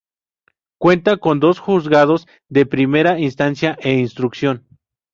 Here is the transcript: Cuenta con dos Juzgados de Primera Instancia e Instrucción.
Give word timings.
Cuenta 0.79 1.17
con 1.17 1.39
dos 1.39 1.59
Juzgados 1.59 2.25
de 2.49 2.65
Primera 2.65 3.19
Instancia 3.19 3.77
e 3.81 3.99
Instrucción. 3.99 4.65